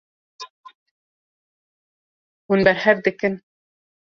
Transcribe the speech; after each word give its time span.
Hûn 2.47 2.59
berhev 2.65 2.97
dikin. 3.05 3.35